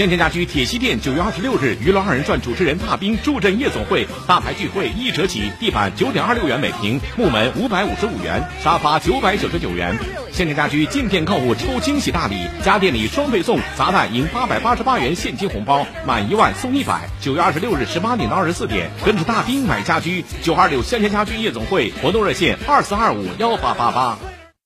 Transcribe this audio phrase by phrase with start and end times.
[0.00, 9.94] 先天家居铁西店九月二十六日，娱乐二人转主持人大兵助阵夜总会，大牌聚会一折起，地板九点二六元每平，木门五百五十五元，沙发九百九十九元。
[10.32, 17.02] 先天家居进店购物抽惊喜大礼，家电礼双倍送，砸蛋赢八百八十八元现金红包，满一万送一百。
[17.20, 24.18] 九月二十六日十八点到二十四点，跟着大兵买家居，九二六先天家居夜总会活动热线二四二五幺八八八。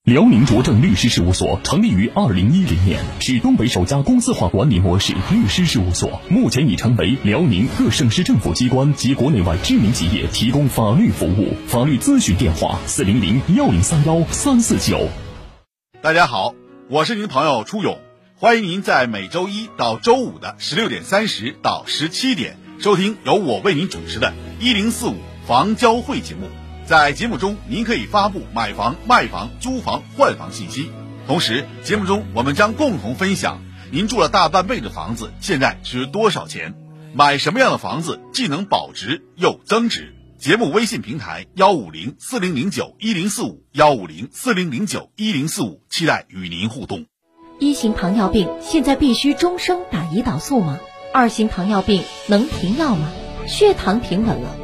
[0.05, 11.57] 辽宁卓正律师事务所成立于二零一零年，是东北首家公司化管理模式律师事务所，目前已成为辽宁各省市政府机关及国内外知名企业提供法律服务。
[11.67, 15.09] 法律咨询电话：四零零幺零三幺三四九。
[16.03, 16.55] 大家好，
[16.91, 17.99] 我是您的朋友初勇，
[18.37, 26.51] 欢迎您在每周一到周五的十六点三十到十七点收听由我为您主持的“一零四五房交会”节目。
[26.87, 30.91] 在节目中，您可以发布买房、卖房、租房、换房信息。
[31.27, 36.75] 同时，节目中我们将共同分享您住了大半辈子房子现在值多少钱，
[37.15, 40.15] 买什么样的房子既能保值又增值。
[40.37, 47.07] 节目微信平台幺五零四零零九一零四五幺五零四零零九一零四五，期待与您互动。
[47.59, 50.79] 一型糖尿病现在必须终生打胰岛素吗？
[51.15, 53.11] 二型糖尿病能停药吗？
[53.47, 54.64] 血糖平稳了。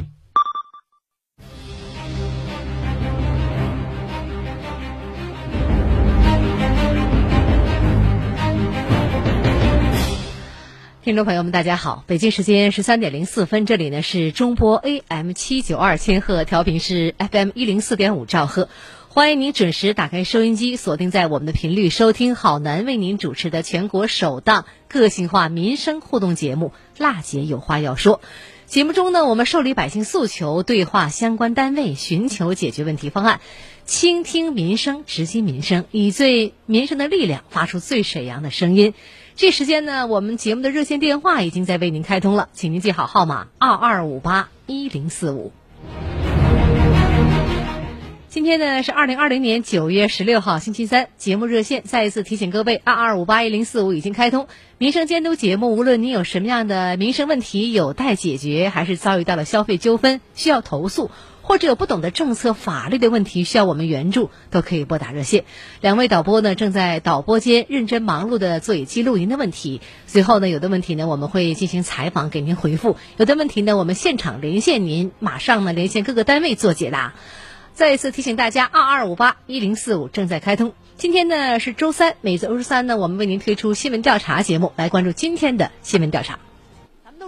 [11.03, 12.03] 听众朋友们，大家好！
[12.05, 18.69] 北京时间十三点零四分，这里呢是中波 AM 七九二千赫，调频是 FM 一零四点五兆赫，
[19.09, 26.71] 欢迎您准时打开收音机，锁定在我们的频率，收听好男为您主持的全国首档个性化民生互动节目
[27.01, 28.17] 《辣姐有话要说》。
[28.67, 33.41] 节目中呢，我们受理百姓诉求，对话相关单位，寻求解决问题方案，
[33.85, 38.93] 倾听民生，直击民生，以最民生的力量，发出最沈阳的声音。
[39.41, 45.51] 这时间呢，我们节目的热线电话已经在为您开通了，请您记好号码：二二五八一零四五。
[48.29, 54.47] 今天呢是二零二零年九月十六号星期三，节目热线再一次提醒各位，二二五八一零四五已经开通。
[54.77, 61.09] 民生监督节目，无论你有什么样的民生问题有待解决，还是遭遇到了消费纠纷需要投诉，
[61.41, 65.45] 或者有不懂的政策法律的问题需要我们援助，都可以拨打热线。
[65.81, 69.81] 两位导播呢正在导播间认真忙碌的做以记录您的问题。
[70.07, 77.13] 随后呢，有的问题呢我们会进行采访给您回复，有的问题呢我们现场连线您，马上呢连线各个单位做解答。
[77.73, 80.73] 再一次提醒大家，二二五八一零四五正在开通。
[80.97, 86.50] 今天呢是周三，每周三呢，我们为您推出新闻调查节目，来关注今天的新闻调查。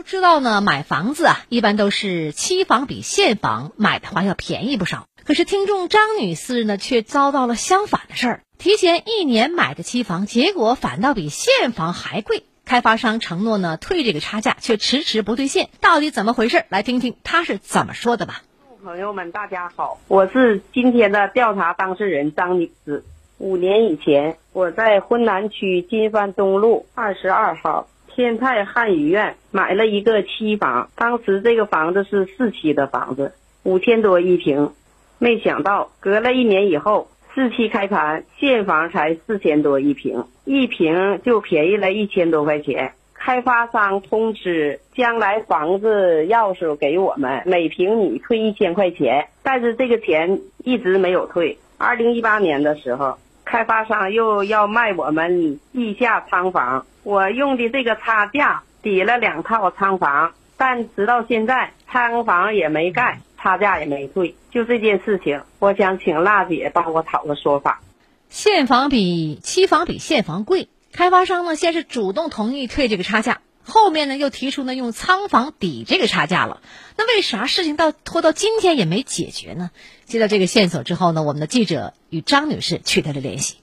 [0.06, 5.06] 知道呢，买房子啊，一般都是期房比现房买的话要便宜不少。
[5.26, 12.44] 可是听众张女士呢，却遭到了相反的事儿，提前一年买的期房，结果反倒比现房还贵。
[12.66, 16.64] 开发商承诺呢退这个差价，却迟迟不兑现，到底怎么回事？
[16.70, 18.44] 来听听他是怎么说的吧。
[18.84, 23.04] 朋友们，大家好，我是今天的调查当事人张女士。
[23.38, 33.34] 五年以前，我在浑南区金帆东路二十二号天泰汉语苑买了一个期房，当时这个房子是四期的房子，
[33.64, 34.72] 五千多一平。
[35.18, 42.94] 没想到隔了一年以后，四期开盘，现房才四千多一平，一平就便宜了一千多块钱。
[43.14, 51.58] 开发商通知将来房子钥匙给我们，每平米退一千块钱，但是这个钱一直没有退。
[51.80, 53.18] 二零一八年的时候，
[53.54, 64.34] 开发商又要卖我们地下仓房，我用的这个差价抵了两套仓房，但直到现在仓房也没盖，差价也没退。
[64.50, 67.80] 就这件事情，我想请辣姐帮我讨个说法。
[68.28, 70.68] 现房比期房比现房贵。
[70.92, 76.62] 开发商呢，先是主动同意退这个差价，后面呢又提出呢用仓房抵这个差价了。
[76.98, 79.72] 那为啥事情到拖到今天也没解决呢？
[80.06, 83.56] 接到这个线索之后呢，我们的记者与张女士取得了联系。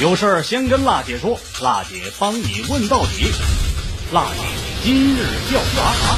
[0.00, 3.32] 有事儿先跟辣姐说，辣姐帮你问到底。
[4.12, 4.40] 辣姐
[4.84, 5.18] 今日
[5.50, 6.16] 调查。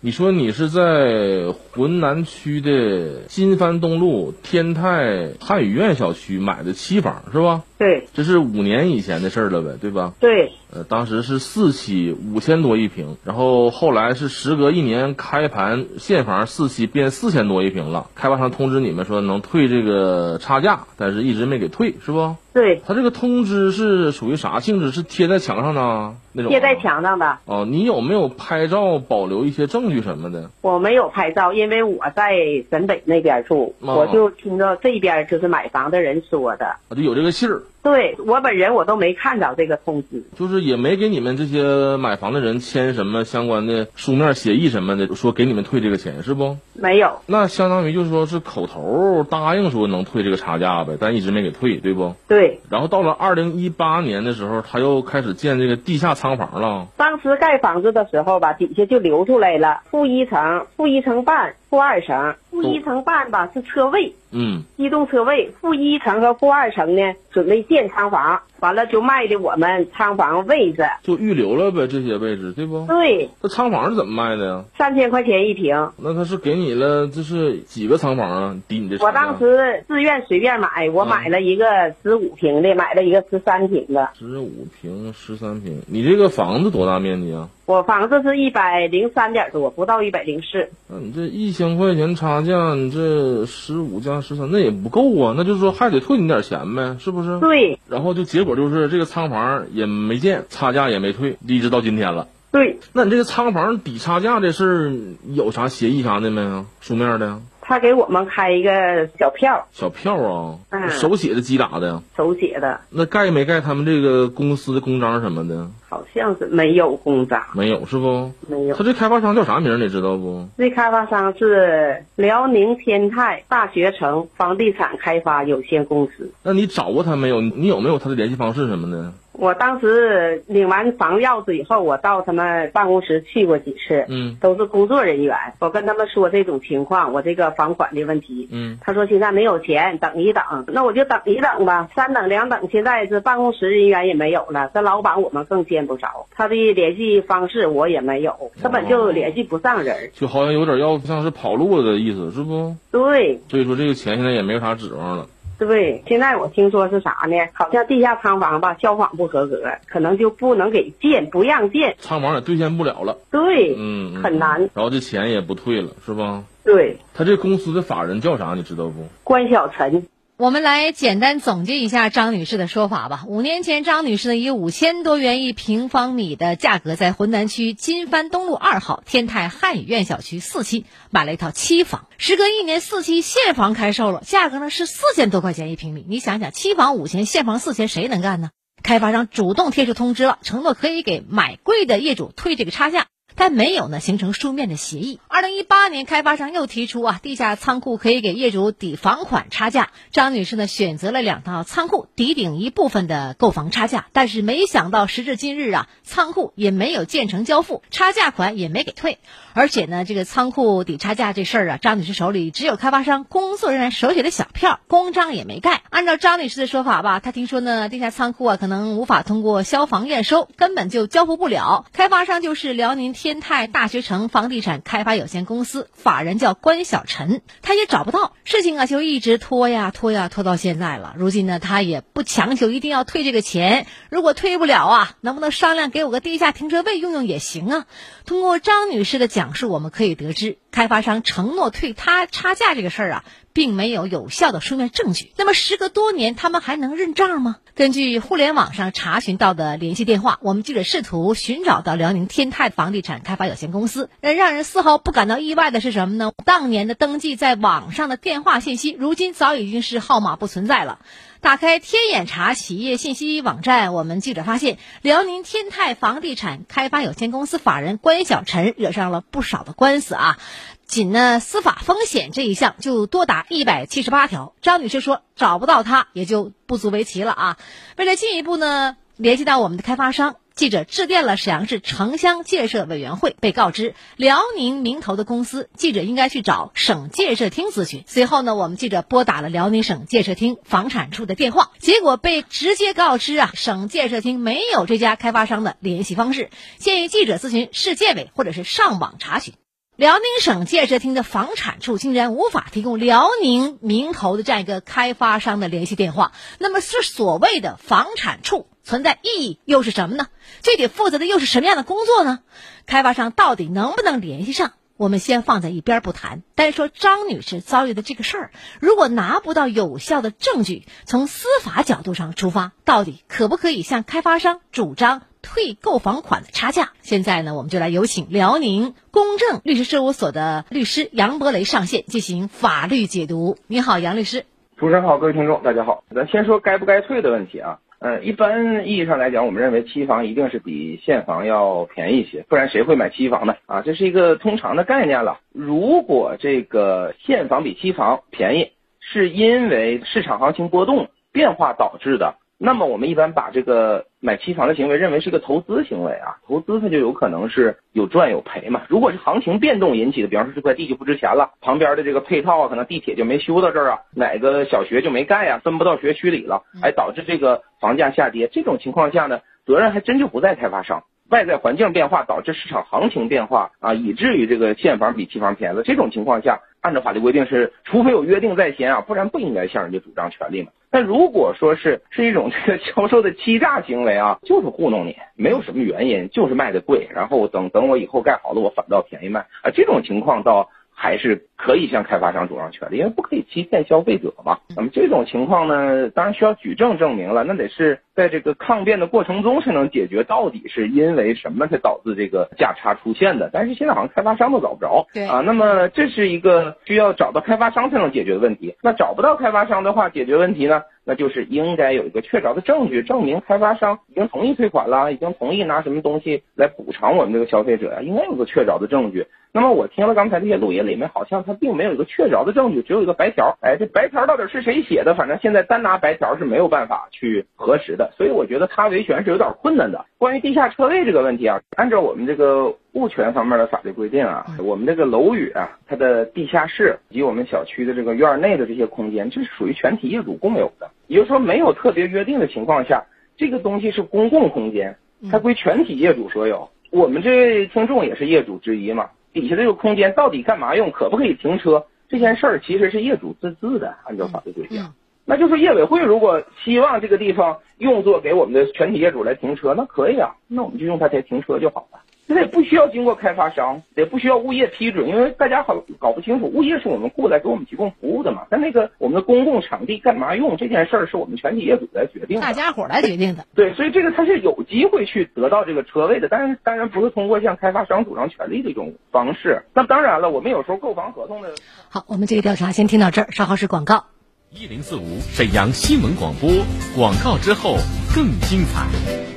[0.00, 7.64] 你说你是在浑南区的金帆东路天泰汉语苑小区买的期房是吧？
[7.78, 10.14] 对，这是五年以前的事儿了呗，对吧？
[10.18, 10.52] 对。
[10.72, 18.08] 呃，当时是四期五千多一平，然后后来是时隔一年开盘现房四期变四千多一平了。
[18.16, 22.34] 开发商通知你们说能退这个差价，但是一直没给退，是不？
[22.52, 22.82] 对。
[22.84, 24.90] 他这个通知是属于啥性质？
[24.90, 26.50] 是贴在墙上的那种？
[26.50, 27.38] 贴在墙上的。
[27.44, 30.50] 哦，你有没有拍照保留一些证据什么的？
[30.62, 32.34] 我没有拍照，因为我在
[32.70, 36.66] 沈北那边住，我就听到这边就是买房的人说的。
[36.88, 37.62] 啊，就有这个信儿。
[37.82, 46.56] 对我本人我都没看着这个通知，就是也没给你们这些买房的人签什么相关的书面协议什么的，说给你们退这个钱是不？
[46.72, 47.20] 没有。
[47.26, 52.14] 那相当于就是说是口头答应说能退这个差价呗，但一直没给退，对不？
[52.26, 52.60] 对。
[52.68, 56.88] 然后到了二零一八年的时候，他又开始建这个地下仓房了。
[56.96, 62.34] 当时盖房子的时候吧，底下就留出来了，负一层、负一层半、负二层。
[62.62, 65.52] 负一层半吧是车位，嗯，机动车位。
[65.60, 72.86] 负一层和负二层呢，准备建仓房，完了就卖的我们仓房位置，就预留了呗，这些位置对不？
[72.86, 73.28] 对。
[73.42, 74.64] 那仓房是怎么卖的呀？
[74.78, 75.90] 三千块钱一平。
[75.98, 78.56] 那他是给你了，这是几个仓房啊？
[78.66, 79.04] 抵你这。
[79.04, 84.10] 我当时自愿随便买，我买了一个十五平的，买了一个十三平的。
[84.18, 87.50] 十五平、十三平，你这个房子多大面积啊？
[87.66, 90.70] 我房子是一百零三点多，不到一百零四。
[90.86, 95.34] 那你这一千块钱差价，你这十五加十三，那也不够啊！
[95.36, 97.40] 那就是说还得退你点钱呗，是不是？
[97.40, 97.80] 对。
[97.88, 102.28] 然后就结果就是这个仓房也没建，差价也没退，一直到今天了。
[102.52, 102.78] 对。
[102.92, 104.92] 那你这个仓房抵差价这事儿
[105.34, 106.66] 有啥协议啥的没有？
[106.80, 107.40] 书面的？
[107.60, 112.80] 他给我们开一个小票，小票啊，嗯，手写的机打的，手写的。
[112.90, 115.66] 那盖没盖他们这个公司的公章什么的？
[115.88, 118.30] 好像是没有公章，没有是不？
[118.48, 118.74] 没有。
[118.74, 119.78] 他这开发商叫啥名？
[119.78, 120.46] 你知道不？
[120.58, 126.30] 这开发商是辽宁天泰大学城房地产开发有限公司。
[126.42, 127.40] 那你找过他没有？
[127.40, 129.12] 你有没有他的联系方式什么的？
[129.38, 135.36] 我当时领完房钥匙以后，我到他们办公室去过几次，嗯，都是工作人员。
[135.58, 140.42] 我跟他们说这种情况，我这个房款的问题，嗯，他说现在没有钱，等一等。
[140.68, 152.74] 那我就等一等吧，三等两等，现在是办公室人员也没有了，这老板我们更见不着，他的联系方式我也没有，根本就联系不上人，就好像有点要像是跑路的意思，是不？
[152.90, 153.40] 对。
[153.48, 155.28] 所以说这个钱现在也没有啥指望了。
[155.58, 157.36] 对，现在我听说是啥呢？
[157.54, 161.96] 好像地下仓房吧，消防不合格，可能就不能给建，不让建。
[161.98, 163.16] 仓房也兑现不了了。
[163.30, 164.60] 对，嗯，嗯很难。
[164.74, 166.42] 然后这钱也不退了，是吧？
[166.64, 168.54] 对，他这公司的法人叫啥？
[168.54, 169.06] 你知道不？
[169.24, 170.06] 关小晨。
[170.38, 173.24] 我们来简单总结一下张女士的说法吧。
[173.26, 182.06] 五年前，张女士呢以五千多元一平方米的价格，在浑南区金帆东路二号天泰汉语苑小区四期买了一套期房。
[182.18, 186.04] 时隔一年，四期现房开售了，价格呢是四千多块钱一平米。
[186.06, 188.50] 你想想，期房五千，现房四千，谁能干呢？
[188.82, 193.06] 开发商主动贴出通知了，承诺可以给买贵的业主退这个差价。
[193.36, 195.20] 但没有呢形成书面的协议。
[195.28, 199.90] 二零一八年，开发商又提出啊，地下仓库可以给业主抵房款差价。
[200.10, 209.18] 张女士呢选择了两套仓库抵顶一部分的购房差价，但是没想到时至今日啊，仓库也没有建成交付，差价款也没给退。
[209.52, 215.82] 而且呢，这个仓库抵差价这事儿啊，张女士手里只有开发商工作人员手写的小票，公章也没盖。
[215.90, 221.86] 按照张女士的说法吧，她听说呢，地下仓库啊可能无法通过消防验收，根本就交付不了。
[221.92, 231.12] 开发商就是辽宁天泰大学城房地产开发有限公司，法人叫关小晨，他也找不到，事情啊就一直拖呀拖呀拖到现在了。
[231.18, 237.86] 如今呢，他也不强求一定要退这个钱，如果退不了啊，能不能商量给我个地下停车位用用也行啊？
[238.26, 243.24] 通过张女士的讲述，我们可以得知，开发商承诺退他差价这个事儿啊，
[243.56, 245.32] 并没有有效的书面证据。
[245.38, 247.56] 那么时隔多年，他们还能认账吗？
[247.74, 254.10] 根据互联网上查询到的联系电话，我们记者试图寻找到辽宁天泰房地产开发有限公司。
[254.20, 256.32] 呃，让人丝毫不感到意外的是什么呢？
[256.44, 260.98] 当年的登记在网上的电话信息，如今早已经是号码不存在了。
[261.40, 270.38] 打开天眼查企业信息网站，我们记者发现，辽宁天泰房地产开发有限公司法人关小晨惹上了不少的官司啊，
[270.86, 274.54] 仅呢司法风险这一项就多达一百七十八条。
[274.62, 277.58] 张女士说找不到他也就不足为奇了啊。
[277.96, 280.36] 为了进一步呢联系到我们的开发商。
[280.56, 288.04] 记者致电了沈阳市城乡建设委员会，被告知辽宁名投的公司，记者应该去找省建设厅咨询。
[288.06, 299.52] 随后呢，我们记者拨打了辽宁省建设厅房产处的电话，结果被直接告知啊，省建设厅没有这家开发商的联系方式，建议记者咨询市建委或者是上网查询。
[299.96, 308.66] 辽宁省建设厅的房产处竟然无法提供辽宁名头的这样一个开发商的联系电话，那么是所谓的房产处？
[308.84, 310.26] 存在意义又是什么呢？
[310.62, 312.40] 具体负责的又是什么样的工作呢？
[312.84, 314.74] 开发商到底能不能联系上？
[314.96, 316.42] 我们先放在一边不谈。
[316.54, 318.50] 单说张女士遭遇的这个事儿，
[318.80, 326.90] 如果拿不到有效的证据，从司法角度上出发，到底可不可以向开发商主张退购房款的差价？
[327.02, 333.58] 现在呢，我们就来有请辽宁公正律师事务所的律师杨博雷上线进行法律解读。
[333.66, 334.46] 你好，杨律师。
[334.76, 336.04] 主持人好，各位听众，大家好。
[336.14, 337.78] 咱先说该不该退的问题啊。
[337.98, 343.56] 呃，一般意义上来讲，我们认为期房一定是比现房要便宜一些，不然谁会买期房呢？
[343.66, 345.40] 啊，这是一个通常的概念了。
[345.52, 352.34] 如果这个现房比期房便宜，是因为市场行情波动变化导致的。
[352.58, 358.82] 那么我们一般把这个买期房的行为认为是个投资行为啊，投资它就有可能是有赚有赔嘛。
[358.88, 368.48] 如果是行情变动引起的，比方说这块地就不值钱了，旁边的这个配套啊，可能地铁就没修到这儿啊，哪个小学就没盖啊，分不到学区里了，哎，导致这个房价下跌。
[368.48, 371.04] 这种情况下呢，责任还真就不在开发商。
[371.28, 375.84] 外在环境变化导致市场行情变化啊，以至于这个现房比期房便宜了。
[375.84, 380.70] 这种情况下，按照法律规定是，除非有约定在先啊，不然不应该向人家主张权利嘛。
[380.88, 389.70] 但如果说是是一种这 个销售的欺诈行为啊，就是糊弄你，没有什么原因，就是卖的贵，然后等等我以后盖好了，我反倒便宜卖啊。
[389.74, 394.58] 这种情况倒还是可以向开发商主张权利，因为不可以欺骗消费者嘛。
[394.74, 403.50] 那么这种情况呢，当然需要举证证明了，那得是在这个抗辩的过程中才能解决，到底是因为什么才导致这个价差出现的。
[403.52, 408.74] 但是现在好像开发商都找不着，对啊，那么这是一个需要找到开发商才能解决的问题。
[408.82, 410.82] 那找不到开发商的话，解决问题呢？
[411.08, 419.24] 那就是应该有一个确凿的证据，证明开发商已经同意退款了，已经同意拿什么东西来补偿我们这个消费者呀，应该有个确凿的证据。
[419.56, 423.56] 那么我听了刚才这些录音里面，好像他并没有一个确凿的证据，只有一个白条。
[423.62, 425.14] 哎，这白条到底是谁写的？
[425.14, 430.04] 反正现在单拿白条是没有办法去核实的，所以我觉得他维权是有点困难的。
[430.18, 440.90] 关于地下车位这个问题啊，按照我们这个物权方面的法律规定啊，我们这个楼宇啊，它的地下室以及我们小区的这个院内的这些空间，这是属于全体业主共有的。
[441.06, 443.06] 也就是说，没有特别约定的情况下，
[443.38, 444.98] 这个东西是公共空间，
[445.32, 446.68] 它归全体业主所有。
[446.90, 449.10] 我们这位听众也是业主之一嘛，
[449.40, 454.82] 底下这个空间到底干嘛用，可不可以停车，这件事儿其实是业主自治的，按照法律规定。
[455.26, 461.98] 那就是业委会如果希望这个地方用作给我们的全体业主来停车，那可以啊，那我们就用它来停车就好了。
[462.28, 468.42] 这也不需要经过开发商，也不需要物业批准，因为大家好搞不清楚，物业是我们雇来给我们提供服务的嘛。
[468.50, 473.44] 但那个我们的公共场地干嘛用这件事儿，是我们全体业主来决定的，大家伙来决定的。
[473.54, 479.62] 对，所以这个他是有机会去得到这个车位的，但是当然不是通过向开发商主张权利的一种方式。
[479.72, 481.54] 那当然了，我们有时候购房合同的。
[481.88, 484.06] 好，我们这个调查先听到这儿，稍后是广告。
[484.50, 486.50] 一零四五沈阳新闻广播，
[486.96, 487.76] 广告之后
[488.14, 489.35] 更精彩。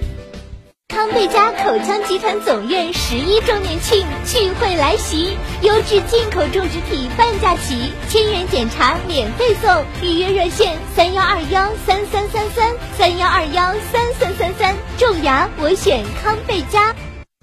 [0.99, 16.93] 康贝佳口腔集团总院十一周年庆聚会来袭，优质进口种植体半价起，千元检查免费送，预约热线三幺二幺三三三三三幺二幺三三三三，种牙我选康贝佳。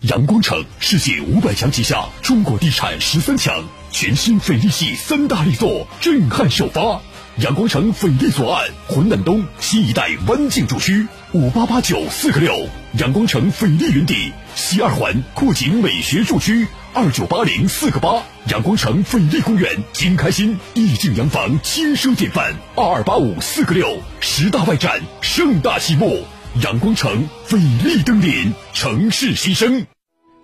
[0.02, 7.00] 阳光城世界五百强旗下，中国地产十三强，全新翡丽系三大力作震撼首发。
[7.38, 12.50] 阳光城斐丽左岸，浑南东新一代湾景住区，五八八九四个六。
[12.98, 18.22] 阳光城斐丽云底西二环阔景美学住区，二九八零四个八。
[18.48, 23.98] 阳光城斐丽公园金开心意境洋房轻奢典范，二二八五四个六。
[24.20, 26.24] 十大外展盛大启幕，
[26.62, 29.86] 阳光城斐丽登临，城市新生。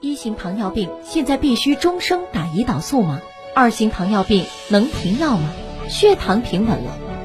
[0.03, 3.23] 一型糖尿病现在必须终生打胰岛素吗？
[3.55, 5.49] 二型糖尿病能停药吗？
[5.89, 6.99] 血糖平稳了，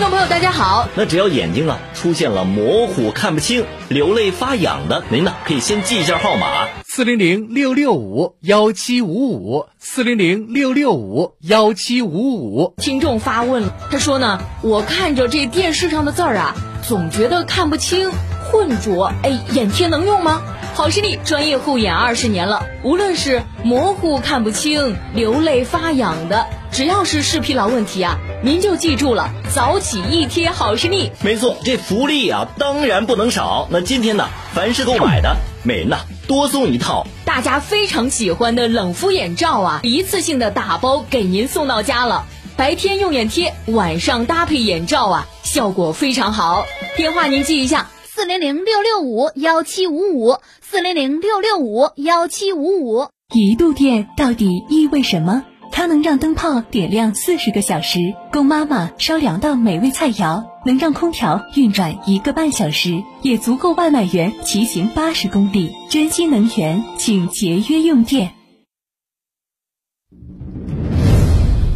[0.00, 0.88] 听众朋友，大家好。
[0.94, 12.72] 那只要眼睛啊出现了模糊、看不清、流泪发痒的，您呢可以先记一下号码：四零零六六五幺七五五，四零零六六五幺七五五。
[12.78, 16.54] 听众发问了，他说呢，我看着这电视上的字儿啊，
[16.88, 18.10] 总觉得看不清、
[18.50, 20.40] 混浊，哎，眼贴能用吗？
[20.74, 31.12] 好视力专业护眼二十年了，无论是模糊看不清、流泪发痒的，只要是视疲劳问题啊，您就记住了，早起一贴好视力。
[31.22, 33.68] 没错，这福利啊，当然不能少。
[33.70, 42.24] 那今天呢，凡是购买的，每人呢多送一套大家非常喜欢的冷敷眼罩啊，一次性的打包给您送到家了。
[42.56, 46.64] 白天用眼贴，晚上搭配眼罩啊，效果非常好。
[46.96, 47.88] 电话您记一下。
[48.20, 53.08] 四零零六六五幺七五五，四零零六六五幺七五五。
[53.34, 55.42] 一度电到底意味什么？
[55.72, 57.98] 它能让灯泡点亮四十个小时，
[58.30, 65.72] 供妈妈烧两道美味菜肴；能让空调运转一个半小时，也足够外卖员骑行八十公里。
[65.88, 68.34] 珍惜能源，请节约用电。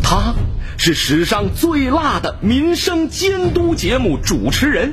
[0.03, 0.35] 他
[0.77, 4.93] 是史上最辣的民生监督节目主持人。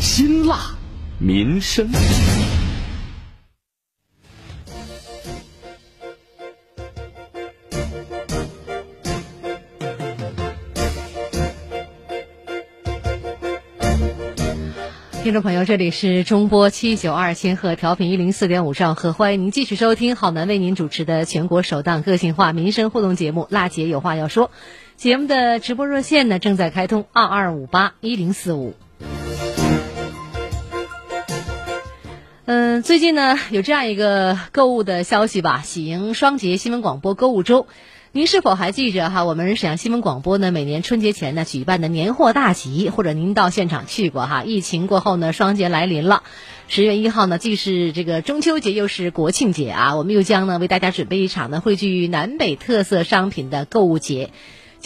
[0.00, 0.76] 辛辣
[1.18, 1.90] 民生，
[15.22, 24.48] 听众朋友，这里是中波七九二千赫调频一零四点五兆赫，欢迎您继续收听好男为您主持的全国首档个性化民生互动节目《辣姐有话要说》。
[24.96, 28.74] 节目的直播热线呢正在开通，二二五八一零四五。
[32.48, 37.66] 嗯，最近呢有这样一个购物的消息吧，喜迎双节新闻广播购物周。
[38.12, 39.24] 您是否还记着哈？
[39.24, 44.44] 我们沈阳新闻广播呢，每年春节前呢举办的年货大集，或者您到现场去过哈？
[44.44, 46.22] 疫情过后呢，双节来临了，
[46.68, 54.30] 十月一号呢，既是这个中秋节，又是国庆节啊，我们又将呢为大家准备一场呢汇聚南北特色商品的购物节。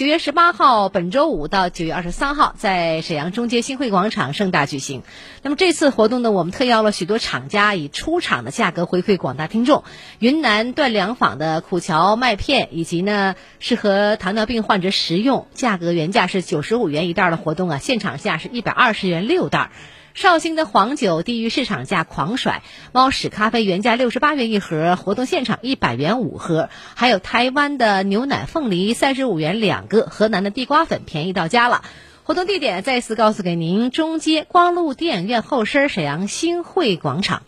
[0.00, 5.02] 九月十八号，本周五到九月二十三号，在沈阳中街新会广场盛大举行。
[5.42, 9.84] 那么这次活动呢，我们特邀了许多厂家，以出厂的价格回馈广大听众。
[10.18, 19.70] 云南段良坊的苦荞麦片，以及呢适合糖尿病患者食用，价格原价是九十五元一袋的活动啊，现场价是一百二十元六袋。
[20.14, 26.68] 绍兴的黄酒低于市场价狂甩，猫屎咖啡原价六十八元一盒，活动现场一百元五盒。
[26.94, 31.82] 还有台湾的牛奶凤梨三十五元两个，河南的地瓜粉便宜到家了。
[32.24, 37.42] 活动地点再次告诉给您：中街光路电影院后身沈阳新会广场。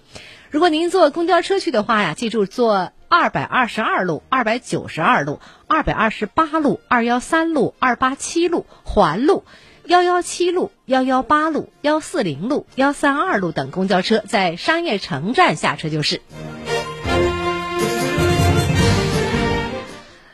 [0.51, 9.45] 如果您坐公交车去的话呀，记住坐二百二十二路、二百九十二路、二百二十八路、二幺三路、二八七路环路。
[9.87, 16.23] 幺幺七路、幺幺八路、幺四零路、幺三二路等公交车在商业城站下车就是。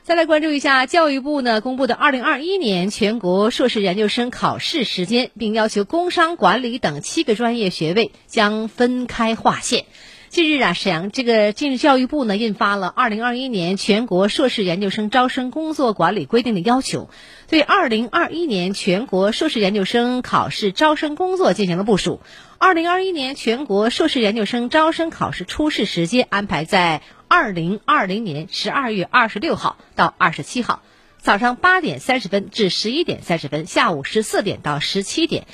[0.03, 9.87] 再来关注一下教育部呢公布的二零二一年全国硕士研究生考试时间，并要求工商管理等七个专业学位将分开划线。
[10.31, 17.09] 近日啊，沈阳这个近日教育部呢印发了《二零二一年全国硕士研究生招生工作管理规定》的要求，
[17.49, 22.21] 对二零二一年全国硕士研究生考试招生工作进行了部署。
[22.59, 30.83] 二零二一年全国硕士研究生招生考试初试时间安排在二零二零年十二月二十六号到二十七号，
[31.17, 35.47] 早上八点三十分至十一点三十分，下午十四点到十七点。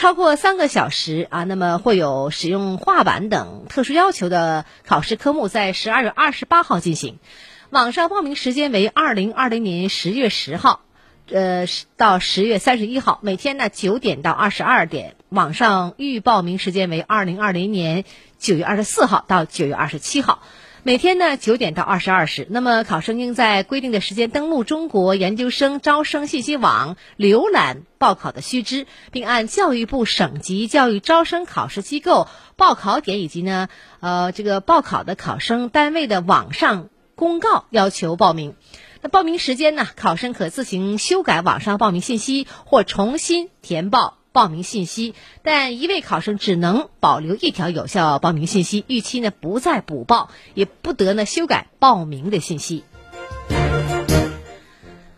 [0.00, 7.18] 超过三个小时啊，那么会有使用画板等特殊要求的考试科目，在十二月二十八号进行。
[7.68, 10.80] 网上报名时间为二零二零年十月十号，
[11.30, 11.66] 呃，
[11.98, 15.16] 到十月三十一号，每天呢九点到二十二点。
[15.28, 18.04] 网上预报名时间为二零二零年
[18.38, 20.42] 九月二十四号到九月二十七号。
[20.82, 33.68] 每天呢九点到二十二时，那么考生应在规定的时间登录中国研究生招生信息网，浏览报考的须知，并按教育部省级教育招生考试机构报考点以及呢
[34.00, 38.54] 呃这个报考的考生单位的网上公告要求报名。
[39.02, 44.19] 那报名时间呢，考生可自行修改网上报名信息或重新填报。
[44.32, 52.84] 报名信息，但一位考生只能保留一条有效报名信息，逾期呢不再补报，也不得呢修改报名的信息。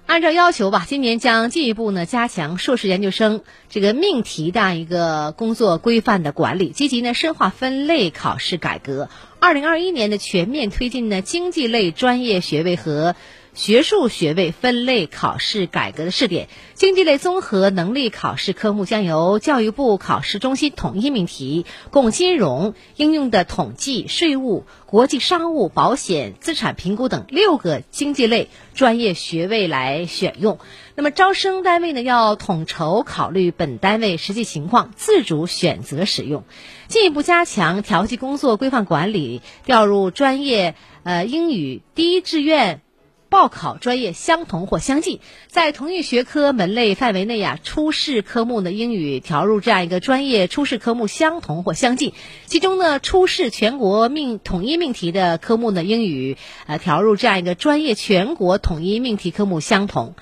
[0.07, 9.09] 按照要求吧，今年将进一步呢加强硕士研究生这个命题的一个工作规范的管理，积极呢深化分类考试改革。
[9.41, 13.15] 二零二一年的全面推进呢经济类专业学位和。
[13.55, 30.59] 学术学位分类考试改革的试点，经济类综合能力考试科目将由教育部考试中心统一命题，供金融、应用的统计、税务、国际商务、保险、资产评估等六个经济类专业学位来选用。
[30.95, 36.45] 那么招生单位呢，要统筹考虑本单位实际情况，自主选择使用，
[36.89, 42.81] 进一步加强调剂工作规范管理，调入专业呃英语第一志愿。
[43.33, 52.13] 报考专业相同或相近，在同一学科门类范围内呀，初试科目的英语调入这样一个专业初试科目相同或相近。
[52.45, 60.15] 其中呢，初试全国命统一命题的科目呢，英语呃调入这样一个专业全国统一命题科目相同。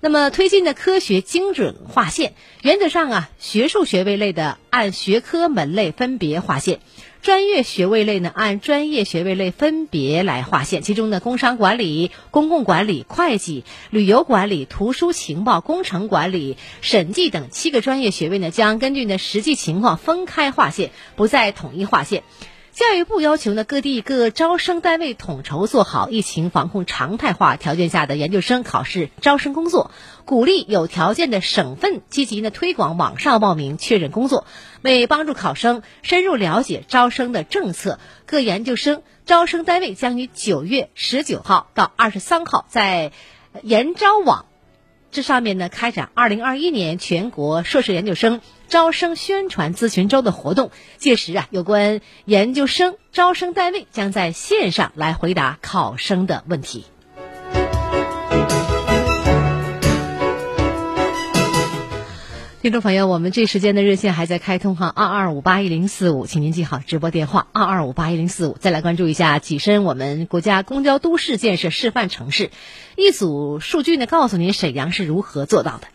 [0.00, 6.80] 那么推进的科学精准划线，原则上啊，学术学位类的按学科门类分别划线。
[7.24, 10.82] 专业学位类呢，按专业学位类分别来划线。
[10.82, 22.24] 其中呢，工商管理、公共管理、会计、旅游管理、图书情报、工程管理、审计等七个专业学位呢，将根据呢实际情况分开划线，不再统一划线。
[22.74, 29.92] 教育部要求呢，各地各招生单位统筹做好疫情防控常态化条件下的研究生考试招生工作，
[30.24, 34.44] 鼓励有条件的省份积极呢推广网上报名确认工作。
[34.82, 43.12] 为帮助考生深入了解招生的政策，各研究生招生单位将于九月十九号到二十三号在
[43.62, 44.46] 研招网。
[45.14, 50.72] 这上面呢，开展二零二一年全国硕士研究生招生宣传咨询周的活动。
[50.98, 56.84] 届时啊，有关研究生招生单位将在线上来回答考生的问题。
[62.64, 68.56] 听众朋友，我们这时间的热线还在开通哈，二二五八一零四五，请您记好直播电话二二五八一零四五。
[68.58, 72.48] 再来关注一下跻身我们国家公交都市建设示范城市，
[72.96, 75.88] 一组数据呢，告诉您沈阳是如何做到的。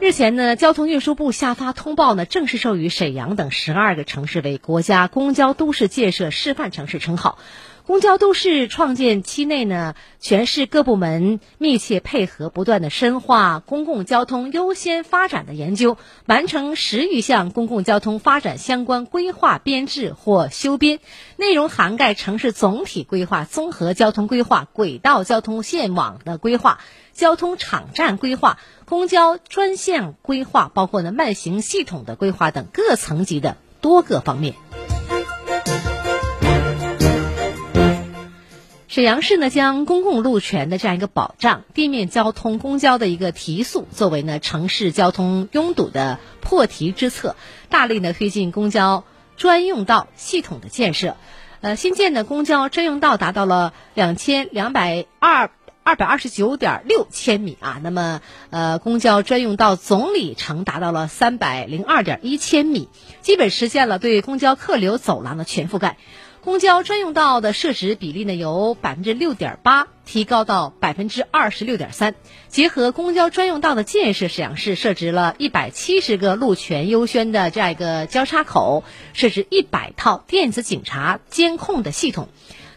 [0.00, 7.38] 日前呢，交通运输部下发通报呢，正式授予沈阳等十二个城市为国家公交都市建设示范城市称号。
[7.86, 15.96] 公交都市创建期内呢，全市各部门密切配合，不断的深化公共交通优先发展的研究，
[16.26, 20.98] 完成十余项公共交通发展相关规划编制或修编，
[21.36, 26.80] 内容涵盖城市总体规划、综合交通规划、轨道交通线网的规划、
[27.12, 34.56] 交通场站规划、公交专线规划，包括呢慢行系统的规划等各层级的多个方面。
[38.96, 47.36] 沈阳市呢，将公共路权的这样一个保障、地面交通公交的一个提速，作为呢城市交通拥堵的破题之策，
[47.68, 49.04] 大力呢推进公交
[49.36, 51.18] 专用道系统的建设。
[51.60, 55.50] 呃，新建的公交专用道达到了两千两百二
[55.82, 57.78] 二百二十九点六千米啊。
[57.82, 62.88] 那么，呃，公交专用道总里程达到了三百零二点一千米，
[63.20, 65.98] 基本实现了对公交客流走廊的全覆盖。
[66.46, 72.14] 公交专用道的设置比例呢，由百分之六点八提高到百分之二十六点三。
[72.46, 82.28] 结合公交专用道的建设，沈阳市设置了一百七十个路权优先的这样一个交叉口，设置一百套电子警察监控的系统，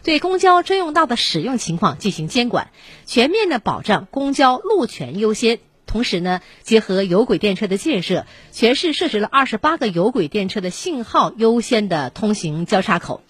[0.02, 2.72] 对公交专用道的使用情况进行监管，
[3.06, 5.60] 全面的保障公交路权优先。
[5.86, 13.22] 同时呢，结合有轨电车的建设，全市设置了二十八个有轨电车的信号优先的通行交叉口。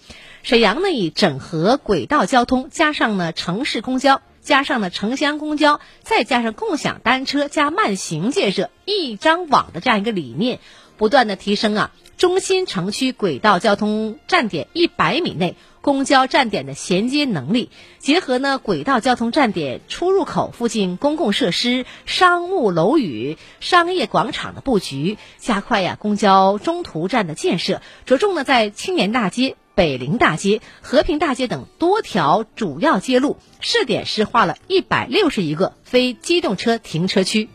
[0.42, 10.60] 沈阳呢，以整合轨道交通，加上呢城市公交，加上呢城乡公交，再加上共享单车加慢行建设一张网的这样一个理念，
[10.96, 29.56] 不断的提升啊中心城区轨道交通站点一百米内公交站点的衔接能力，结合呢轨道交通站点出入口附近公共设施、商务楼宇、商业广场的布局，加快呀公交中途站的建设，着重呢在青年大街。
[29.74, 37.48] 北陵大街、和平大街等多条主要街路试点施划了一百六十一个非机动车停车区。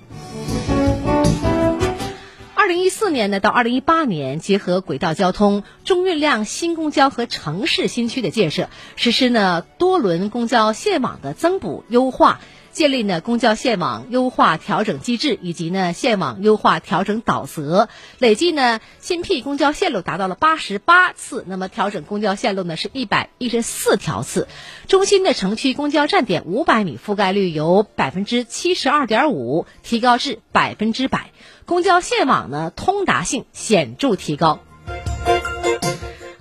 [2.65, 12.39] 二零一四年呢到二零一八年，结合轨道交通、中运量新公交和城市新区的建设，实施呢多轮公交线网的增补优化。
[12.76, 17.88] 建立呢公交线网优化调整机制，以及呢线网优化调整导则，
[18.20, 24.50] 累计呢新辟公交线路达到了八十八次，那么调整公交线路呢是一百一十四条次，
[24.90, 31.32] 中心的城区公交站点五百米覆盖率由百分之七十二点五提高至百分之百，
[31.64, 34.60] 公交线网呢通达性显著提高。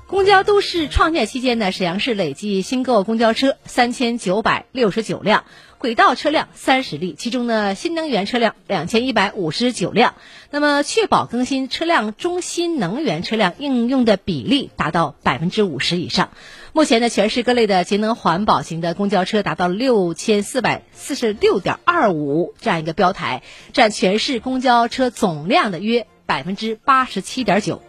[0.07, 5.45] 公交都市创建期间呢，沈阳市累计新购公交车三千九百六十九辆。
[5.85, 10.15] 轨道车辆三十例，其中呢，新能源车辆两千一百五十九辆。
[10.51, 16.31] 那么，确保更新车辆中新能源车辆应用的比例达到百分之五十以上。
[16.73, 23.43] 目前呢，全市各类的节能环保型的公交车达到六千四百四十六点二五这样一个标台，
[23.75, 27.83] 占全市公交车总量的约百分之八十七点九。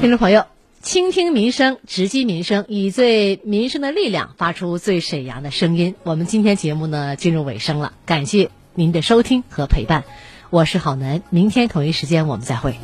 [0.00, 0.55] 听众朋友。
[0.86, 5.96] 倾听民生，直击民生，以最民生的力量发出最沈阳的声音。
[6.04, 10.04] 我们今天节目呢进入尾声了，感谢您的收听和陪伴，
[10.48, 12.76] 我是郝楠，明天同一时间我们再会。